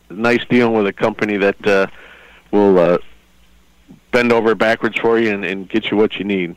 [0.10, 1.88] nice dealing with a company that, uh,
[2.52, 2.98] will uh,
[4.12, 6.56] bend over backwards for you and, and get you what you need.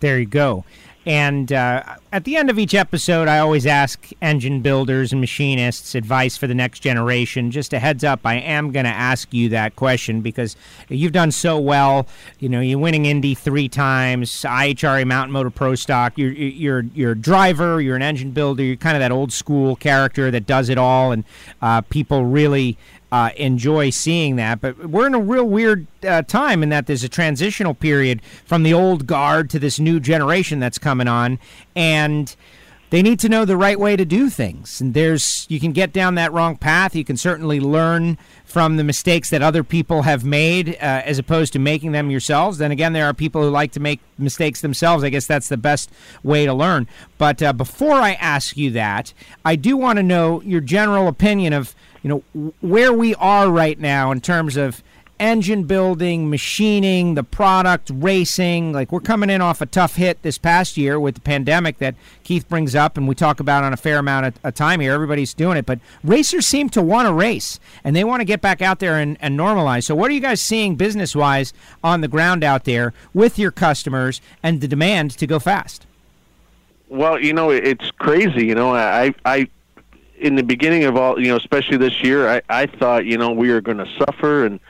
[0.00, 0.64] There you go.
[1.08, 5.94] And uh, at the end of each episode, I always ask engine builders and machinists
[5.94, 7.50] advice for the next generation.
[7.50, 10.54] Just a heads up, I am going to ask you that question because
[10.90, 12.06] you've done so well.
[12.40, 16.18] You know, you're winning Indy three times, IHRA Mountain Motor Pro Stock.
[16.18, 17.80] You're you're you're a driver.
[17.80, 18.62] You're an engine builder.
[18.62, 21.24] You're kind of that old school character that does it all, and
[21.62, 22.76] uh, people really
[23.10, 24.60] uh, enjoy seeing that.
[24.60, 28.62] But we're in a real weird uh, time in that there's a transitional period from
[28.62, 31.38] the old guard to this new generation that's coming on,
[31.74, 32.34] and
[32.90, 34.80] they need to know the right way to do things.
[34.80, 36.94] And there's you can get down that wrong path.
[36.94, 41.52] You can certainly learn from the mistakes that other people have made, uh, as opposed
[41.52, 42.56] to making them yourselves.
[42.56, 45.04] Then again, there are people who like to make mistakes themselves.
[45.04, 45.90] I guess that's the best
[46.22, 46.88] way to learn.
[47.18, 49.12] But uh, before I ask you that,
[49.44, 53.78] I do want to know your general opinion of you know where we are right
[53.78, 54.82] now in terms of
[55.20, 58.72] engine building, machining, the product, racing.
[58.72, 61.94] Like we're coming in off a tough hit this past year with the pandemic that
[62.24, 64.92] Keith brings up, and we talk about on a fair amount of, of time here.
[64.92, 68.40] Everybody's doing it, but racers seem to want to race and they want to get
[68.40, 69.84] back out there and, and normalize.
[69.84, 73.50] So, what are you guys seeing business wise on the ground out there with your
[73.50, 75.86] customers and the demand to go fast?
[76.88, 78.46] Well, you know, it's crazy.
[78.46, 79.48] You know, I I
[80.20, 83.30] in the beginning of all, you know, especially this year, I, I thought, you know,
[83.30, 84.60] we are going to suffer, and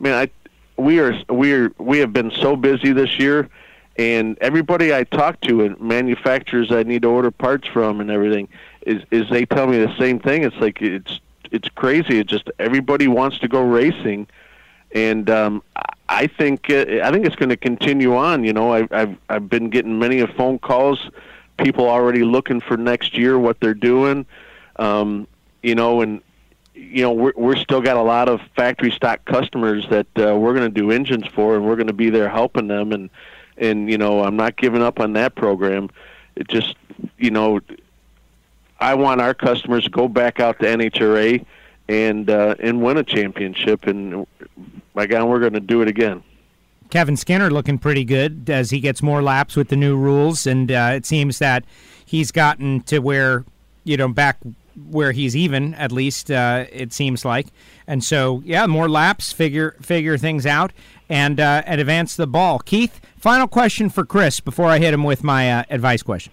[0.00, 0.30] I mean, I
[0.76, 3.48] we are we are we have been so busy this year,
[3.96, 8.48] and everybody I talk to and manufacturers I need to order parts from and everything
[8.82, 10.42] is is they tell me the same thing.
[10.42, 12.18] It's like it's it's crazy.
[12.18, 14.26] It's just everybody wants to go racing,
[14.92, 15.62] and um,
[16.08, 18.44] I think uh, I think it's going to continue on.
[18.44, 21.10] You know, I, I've I've been getting many of phone calls,
[21.58, 24.26] people already looking for next year what they're doing
[24.76, 25.26] um,
[25.62, 26.20] you know, and
[26.74, 30.54] you know we're we're still got a lot of factory stock customers that uh, we're
[30.54, 32.92] going to do engines for, and we're going to be there helping them.
[32.92, 33.10] And
[33.56, 35.90] and you know I'm not giving up on that program.
[36.36, 36.76] It just
[37.18, 37.60] you know
[38.80, 41.44] I want our customers to go back out to NHRA
[41.88, 43.86] and uh, and win a championship.
[43.86, 44.26] And
[44.94, 46.22] my God, we're going to do it again.
[46.90, 50.70] Kevin Skinner looking pretty good as he gets more laps with the new rules, and
[50.70, 51.64] uh, it seems that
[52.04, 53.44] he's gotten to where
[53.84, 54.38] you know back
[54.76, 57.46] where he's even, at least uh, it seems like.
[57.86, 60.72] And so, yeah, more laps, figure figure things out,
[61.08, 62.58] and uh, and advance the ball.
[62.58, 66.32] Keith, final question for Chris before I hit him with my uh, advice question.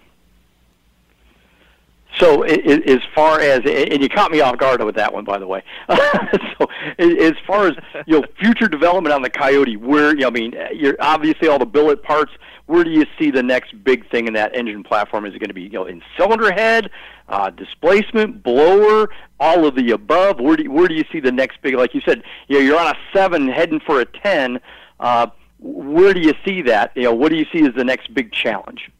[2.18, 5.46] So, as far as and you caught me off guard with that one, by the
[5.46, 5.62] way.
[5.88, 6.66] so,
[6.98, 7.72] as far as
[8.06, 11.58] you know, future development on the Coyote, where you know, I mean, you're obviously all
[11.58, 12.32] the billet parts.
[12.66, 15.26] Where do you see the next big thing in that engine platform?
[15.26, 16.90] Is it going to be you know in cylinder head,
[17.28, 20.40] uh, displacement, blower, all of the above?
[20.40, 21.74] Where do you, where do you see the next big?
[21.74, 24.60] Like you said, you know, you're on a seven heading for a ten.
[25.00, 25.26] Uh,
[25.58, 26.92] where do you see that?
[26.94, 28.90] You know, what do you see as the next big challenge?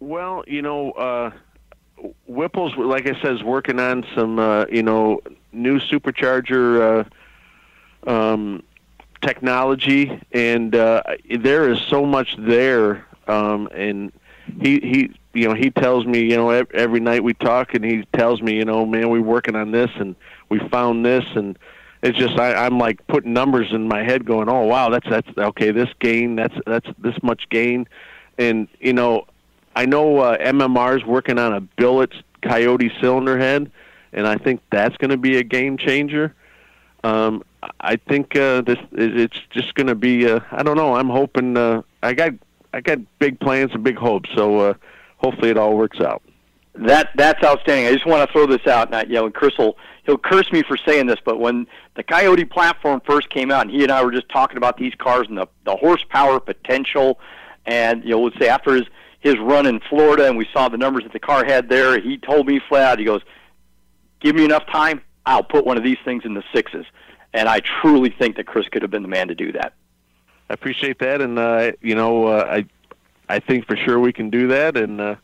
[0.00, 0.92] Well, you know.
[0.92, 1.30] Uh
[2.26, 5.20] Whipple's, like I said, is working on some, uh, you know,
[5.52, 7.06] new supercharger
[8.06, 8.62] uh, um,
[9.24, 11.02] technology, and uh,
[11.38, 13.06] there is so much there.
[13.26, 14.12] Um, and
[14.60, 18.04] he, he, you know, he tells me, you know, every night we talk, and he
[18.12, 20.14] tells me, you know, man, we're working on this, and
[20.48, 21.58] we found this, and
[22.02, 25.28] it's just I, I'm like putting numbers in my head, going, oh wow, that's that's
[25.36, 27.88] okay, this gain, that's that's this much gain,
[28.38, 29.26] and you know,
[29.74, 33.70] I know uh, MMR is working on a billet Coyote cylinder head,
[34.12, 36.34] and I think that's going to be a game changer.
[37.02, 37.42] Um,
[37.80, 40.30] I think uh, this it's just going to be.
[40.30, 40.96] Uh, I don't know.
[40.96, 41.56] I'm hoping.
[41.56, 42.32] Uh, I got
[42.72, 44.30] I got big plans and big hopes.
[44.34, 44.74] So uh,
[45.18, 46.22] hopefully it all works out.
[46.74, 47.86] That that's outstanding.
[47.86, 48.90] I just want to throw this out.
[48.90, 53.00] Know, and Chris will he'll curse me for saying this, but when the Coyote platform
[53.06, 55.46] first came out, and he and I were just talking about these cars and the
[55.64, 57.20] the horsepower potential,
[57.66, 58.86] and you know, let's say after his
[59.20, 62.18] his run in Florida and we saw the numbers that the car had there, he
[62.18, 63.22] told me flat out, he goes,
[64.20, 66.84] give me enough time, I'll put one of these things in the sixes.
[67.34, 69.74] And I truly think that Chris could have been the man to do that.
[70.48, 72.66] I appreciate that, and uh, you know, uh, I
[73.28, 75.16] I think for sure we can do that, and uh,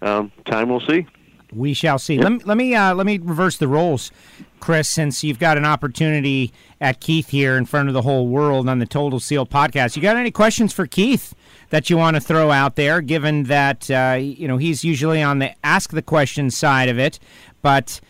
[0.00, 1.06] um, time will see.
[1.52, 2.18] We shall see.
[2.18, 4.10] Let me let me uh, let me reverse the roles,
[4.58, 4.88] Chris.
[4.88, 8.78] Since you've got an opportunity at Keith here in front of the whole world on
[8.78, 11.34] the Total Seal podcast, you got any questions for Keith?
[11.70, 15.40] that you want to throw out there, given that uh, you know he's usually on
[15.40, 17.18] the ask the question side of it,
[17.62, 18.00] but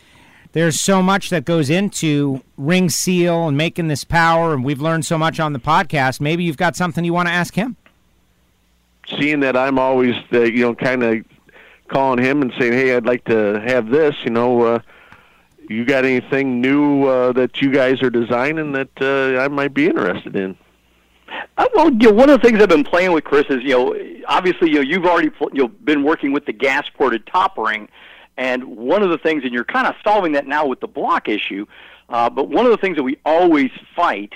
[0.54, 5.04] there's so much that goes into ring seal and making this power, and we've learned
[5.04, 6.20] so much on the podcast.
[6.20, 7.76] Maybe you've got something you want to ask him.
[9.18, 11.24] Seeing that I'm always, uh, you know, kind of
[11.88, 14.62] calling him and saying, "Hey, I'd like to have this," you know.
[14.62, 14.78] Uh,
[15.68, 19.86] you got anything new uh, that you guys are designing that uh, I might be
[19.86, 20.56] interested in?
[21.56, 23.70] Uh, well, you know, one of the things I've been playing with Chris is, you
[23.70, 23.96] know,
[24.28, 27.88] obviously, you know, you've already you know been working with the gas ported top ring,
[28.36, 31.28] and one of the things, and you're kind of solving that now with the block
[31.28, 31.66] issue.
[32.08, 34.32] Uh, but one of the things that we always fight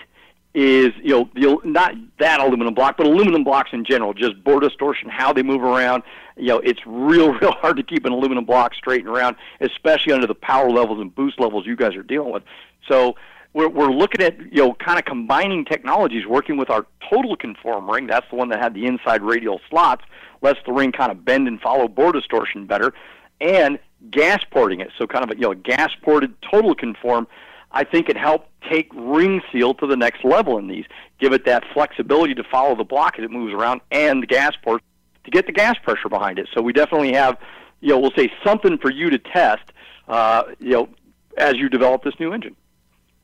[0.55, 5.09] is, you know, not that aluminum block, but aluminum blocks in general, just bore distortion,
[5.09, 6.03] how they move around.
[6.37, 10.13] You know, it's real, real hard to keep an aluminum block straight and around, especially
[10.13, 12.43] under the power levels and boost levels you guys are dealing with.
[12.89, 13.17] So
[13.53, 17.91] we're, we're looking at you know kind of combining technologies, working with our total conform
[17.91, 18.07] ring.
[18.07, 20.05] That's the one that had the inside radial slots,
[20.43, 22.95] lets the ring kind of bend and follow bore distortion better,
[23.41, 23.79] and
[24.11, 24.91] gas porting it.
[24.99, 27.27] So kind of a, you know gas ported total conform.
[27.71, 30.87] I think it helped take ring seal to the next level in these.
[31.19, 34.55] Give it that flexibility to follow the block as it moves around, and the gas
[34.63, 34.83] port
[35.25, 36.49] to get the gas pressure behind it.
[36.55, 37.37] So we definitely have,
[37.81, 39.65] you know, we'll say something for you to test,
[40.09, 40.89] uh, you know,
[41.37, 42.57] as you develop this new engine.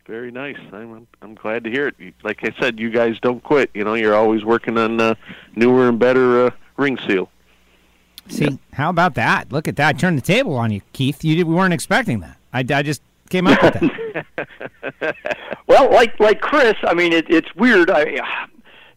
[0.06, 0.58] Very nice.
[0.72, 2.14] I'm I'm glad to hear it.
[2.22, 3.70] Like I said, you guys don't quit.
[3.72, 5.14] You know, you're always working on uh,
[5.56, 7.30] newer and better uh, ring seal.
[8.28, 8.56] See, yeah.
[8.72, 9.52] how about that?
[9.52, 9.98] Look at that.
[9.98, 11.24] Turn the table on you, Keith.
[11.24, 12.36] You did, we weren't expecting that.
[12.52, 15.16] I, I just came up with that.
[15.66, 17.90] well, like like Chris, I mean, it, it's weird.
[17.90, 18.46] I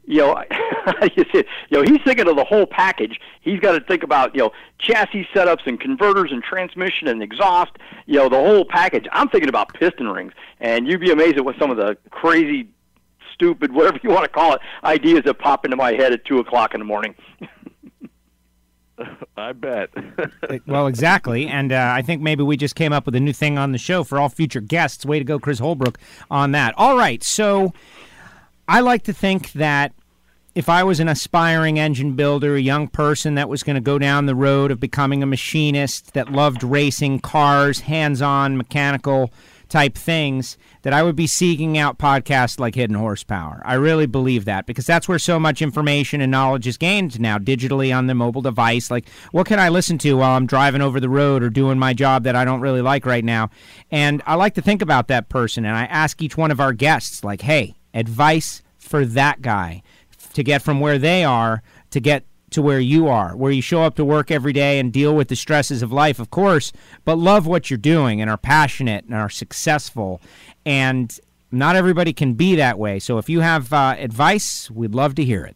[0.08, 0.42] you know,
[1.16, 3.20] you know, he's thinking of the whole package.
[3.42, 7.74] He's got to think about, you know, chassis setups and converters and transmission and exhaust,
[8.06, 9.06] you know, the whole package.
[9.12, 12.70] I'm thinking about piston rings, and you'd be amazed at what some of the crazy,
[13.34, 16.40] stupid, whatever you want to call it, ideas that pop into my head at two
[16.40, 17.14] o'clock in the morning.
[19.38, 19.90] I bet.
[20.68, 21.48] well, exactly.
[21.48, 23.78] And uh, I think maybe we just came up with a new thing on the
[23.78, 25.06] show for all future guests.
[25.06, 25.98] Way to go, Chris Holbrook,
[26.32, 26.74] on that.
[26.78, 27.24] All right.
[27.24, 27.74] So
[28.68, 29.94] I like to think that
[30.56, 34.00] if I was an aspiring engine builder, a young person that was going to go
[34.00, 39.32] down the road of becoming a machinist that loved racing cars, hands on mechanical
[39.70, 43.62] type things, that I would be seeking out podcasts like Hidden Horsepower.
[43.66, 47.38] I really believe that because that's where so much information and knowledge is gained now
[47.38, 48.90] digitally on the mobile device.
[48.90, 51.94] Like, what can I listen to while I'm driving over the road or doing my
[51.94, 53.50] job that I don't really like right now?
[53.92, 56.74] And I like to think about that person and I ask each one of our
[56.74, 59.82] guests, like, hey, advice for that guy
[60.34, 63.84] to get from where they are to get to where you are, where you show
[63.84, 66.72] up to work every day and deal with the stresses of life, of course,
[67.04, 70.22] but love what you're doing and are passionate and are successful.
[70.66, 71.18] And
[71.52, 73.00] not everybody can be that way.
[73.00, 75.56] So if you have uh, advice, we'd love to hear it.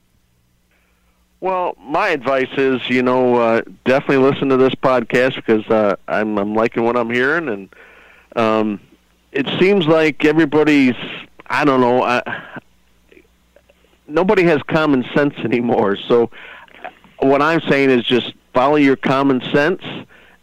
[1.40, 6.38] Well, my advice is, you know, uh, definitely listen to this podcast because uh, I'm
[6.38, 7.76] I'm liking what I'm hearing, and
[8.36, 8.80] um,
[9.32, 10.94] it seems like everybody's
[11.48, 12.22] I don't know, uh,
[14.08, 15.98] nobody has common sense anymore.
[16.08, 16.32] So
[17.22, 19.84] what I'm saying is just follow your common sense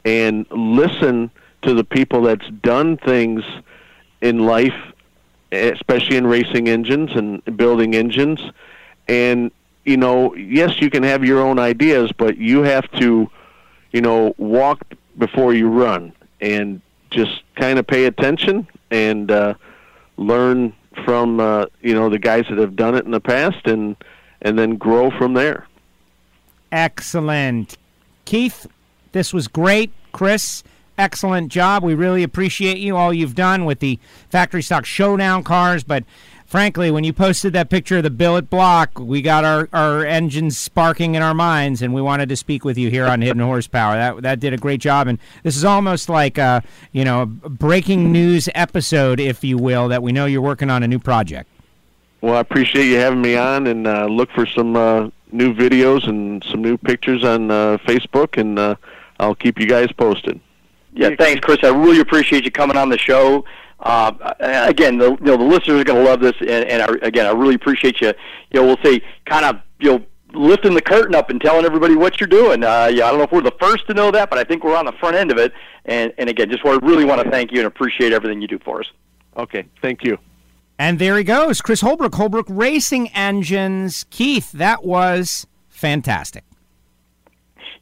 [0.05, 1.31] and listen
[1.63, 3.43] to the people that's done things
[4.21, 4.75] in life,
[5.53, 8.41] especially in racing engines and building engines.
[9.09, 9.51] And,
[9.85, 13.31] you know, yes, you can have your own ideas, but you have to,
[13.93, 14.83] you know, walk
[15.19, 19.55] before you run and just kind of pay attention and uh,
[20.17, 20.73] learn
[21.05, 23.97] from, uh, you know, the guys that have done it in the past and,
[24.43, 25.67] and then grow from there.
[26.71, 27.77] Excellent.
[28.25, 28.67] Keith,
[29.13, 29.93] this was great.
[30.13, 30.63] Chris,
[30.99, 31.83] excellent job.
[31.83, 33.99] We really appreciate you, all you've done with the
[34.29, 35.85] factory stock showdown cars.
[35.85, 36.05] But
[36.47, 40.59] frankly, when you posted that picture of the billet block, we got our, our engines
[40.59, 43.95] sparking in our minds, and we wanted to speak with you here on Hidden Horsepower.
[43.97, 46.63] That that did a great job, and this is almost like a
[46.93, 50.83] you know a breaking news episode, if you will, that we know you're working on
[50.83, 51.49] a new project.
[52.21, 56.09] Well, I appreciate you having me on, and uh, look for some uh, new videos
[56.09, 58.77] and some new pictures on uh, Facebook, and uh,
[59.19, 60.41] I'll keep you guys posted.
[60.95, 61.59] Yeah, thanks, Chris.
[61.63, 63.45] I really appreciate you coming on the show.
[63.81, 66.89] Uh, again, the you know the listeners are going to love this, and, and I,
[67.03, 68.13] again, I really appreciate you.
[68.51, 70.05] You know, we'll say kind of you know
[70.35, 72.65] lifting the curtain up and telling everybody what you're doing.
[72.65, 74.65] Uh, yeah, I don't know if we're the first to know that, but I think
[74.65, 75.53] we're on the front end of it.
[75.85, 78.59] And and again, just want, really want to thank you and appreciate everything you do
[78.59, 78.87] for us.
[79.37, 80.19] Okay, thank you.
[80.79, 84.05] And there he goes, Chris Holbrook, Holbrook Racing Engines.
[84.11, 86.45] Keith, that was fantastic.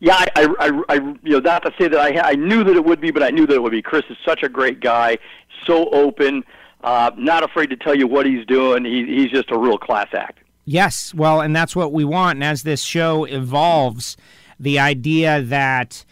[0.00, 2.84] Yeah, I, I, I, you know, not to say that I, I knew that it
[2.84, 3.82] would be, but I knew that it would be.
[3.82, 5.18] Chris is such a great guy,
[5.64, 6.44] so open,
[6.84, 8.84] uh, not afraid to tell you what he's doing.
[8.84, 10.40] He, he's just a real class act.
[10.64, 12.36] Yes, well, and that's what we want.
[12.36, 14.16] And as this show evolves,
[14.58, 16.04] the idea that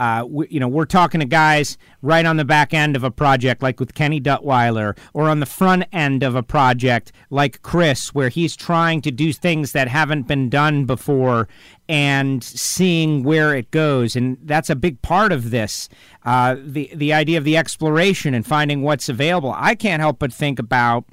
[0.00, 3.10] uh, we, you know, we're talking to guys right on the back end of a
[3.10, 8.14] project, like with Kenny Duttweiler, or on the front end of a project, like Chris,
[8.14, 11.48] where he's trying to do things that haven't been done before
[11.88, 14.14] and seeing where it goes.
[14.14, 15.88] And that's a big part of this
[16.24, 19.54] uh, the, the idea of the exploration and finding what's available.
[19.56, 21.06] I can't help but think about,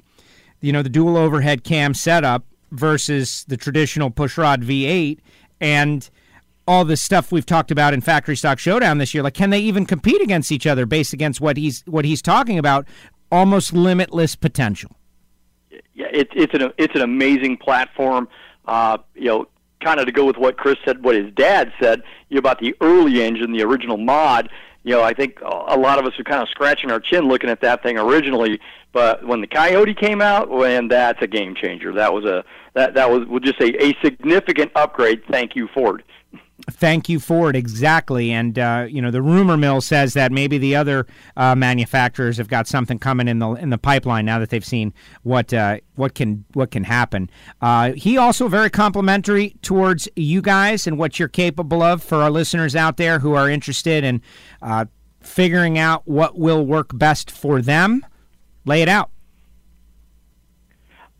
[0.60, 5.18] you know, the dual overhead cam setup versus the traditional pushrod V8.
[5.58, 6.08] And
[6.66, 9.22] all the stuff we've talked about in Factory Stock Showdown this year.
[9.22, 12.58] Like, can they even compete against each other based against what he's what he's talking
[12.58, 12.86] about?
[13.30, 14.96] Almost limitless potential.
[15.94, 18.28] Yeah, it's it's an it's an amazing platform.
[18.66, 19.48] Uh, you know,
[19.82, 22.58] kind of to go with what Chris said, what his dad said you know, about
[22.58, 24.50] the early engine, the original mod.
[24.82, 27.50] You know, I think a lot of us are kind of scratching our chin looking
[27.50, 28.60] at that thing originally.
[28.92, 31.92] But when the Coyote came out, when that's a game changer.
[31.92, 32.44] That was a
[32.76, 35.22] that that was we'll just say a significant upgrade.
[35.30, 36.04] Thank you, Ford.
[36.70, 37.56] Thank you, Ford.
[37.56, 41.06] Exactly, and uh, you know the rumor mill says that maybe the other
[41.36, 44.92] uh, manufacturers have got something coming in the in the pipeline now that they've seen
[45.22, 47.30] what uh, what can what can happen.
[47.62, 52.30] Uh, he also very complimentary towards you guys and what you're capable of for our
[52.30, 54.20] listeners out there who are interested in
[54.60, 54.84] uh,
[55.20, 58.04] figuring out what will work best for them.
[58.66, 59.10] Lay it out.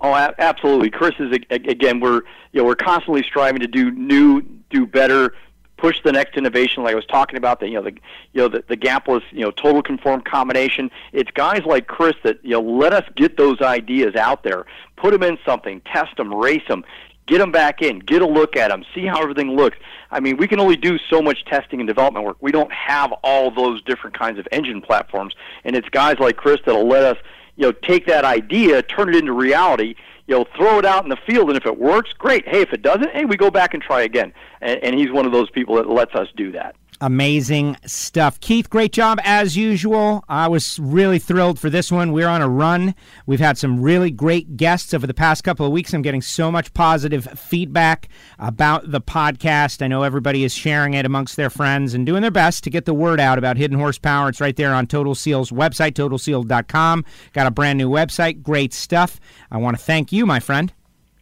[0.06, 0.88] Oh, absolutely.
[0.90, 1.98] Chris is again.
[1.98, 4.40] We're you know we're constantly striving to do new,
[4.70, 5.34] do better,
[5.78, 6.84] push the next innovation.
[6.84, 7.92] Like I was talking about, the you know the
[8.32, 10.92] you know the, the gapless you know total conform combination.
[11.12, 15.10] It's guys like Chris that you know let us get those ideas out there, put
[15.10, 16.84] them in something, test them, race them,
[17.26, 19.76] get them back in, get a look at them, see how everything looks.
[20.12, 22.36] I mean, we can only do so much testing and development work.
[22.40, 25.34] We don't have all those different kinds of engine platforms,
[25.64, 27.16] and it's guys like Chris that'll let us
[27.56, 29.94] you know, take that idea, turn it into reality,
[30.26, 32.46] you know, throw it out in the field, and if it works, great.
[32.46, 34.32] Hey, if it doesn't, hey, we go back and try again.
[34.60, 36.76] And, and he's one of those people that lets us do that.
[36.98, 38.40] Amazing stuff.
[38.40, 40.24] Keith, great job as usual.
[40.30, 42.10] I was really thrilled for this one.
[42.10, 42.94] We're on a run.
[43.26, 45.92] We've had some really great guests over the past couple of weeks.
[45.92, 49.82] I'm getting so much positive feedback about the podcast.
[49.82, 52.86] I know everybody is sharing it amongst their friends and doing their best to get
[52.86, 54.30] the word out about Hidden Horsepower.
[54.30, 57.04] It's right there on Total Seal's website, totalseal.com.
[57.34, 58.42] Got a brand new website.
[58.42, 59.20] Great stuff.
[59.50, 60.72] I want to thank you, my friend.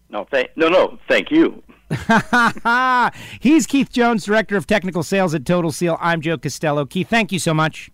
[0.09, 1.64] No, thank no, no, thank you.
[3.41, 5.97] He's Keith Jones, Director of Technical Sales at Total Seal.
[6.01, 6.87] I'm Joe Costello.
[6.87, 7.91] Keith, thank you so much.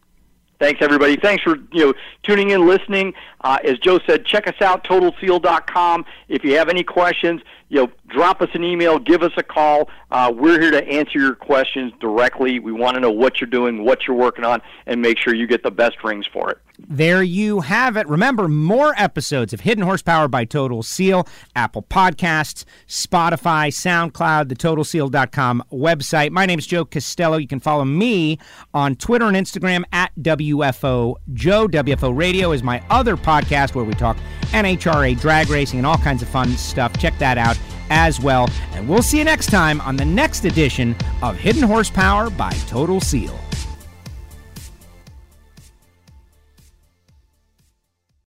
[0.61, 1.17] Thanks, everybody.
[1.17, 3.15] Thanks for you know tuning in, listening.
[3.41, 6.05] Uh, as Joe said, check us out, TotalSeal.com.
[6.29, 7.41] If you have any questions,
[7.71, 9.89] you know, drop us an email, give us a call.
[10.11, 12.59] Uh, we're here to answer your questions directly.
[12.59, 15.47] We want to know what you're doing, what you're working on, and make sure you
[15.47, 16.59] get the best rings for it.
[16.89, 18.09] There you have it.
[18.09, 25.62] Remember, more episodes of Hidden Horsepower by Total Seal, Apple Podcasts, Spotify, SoundCloud, the TotalSeal.com
[25.73, 26.31] website.
[26.33, 27.37] My name is Joe Costello.
[27.37, 28.39] You can follow me
[28.75, 31.68] on Twitter and Instagram at WFO Joe.
[31.68, 34.16] WFO Radio is my other podcast where we talk
[34.51, 36.97] NHRA drag racing and all kinds of fun stuff.
[36.99, 37.59] Check that out
[37.91, 38.49] as well.
[38.73, 43.01] And we'll see you next time on the next edition of Hidden Horsepower by Total
[43.01, 43.39] Seal.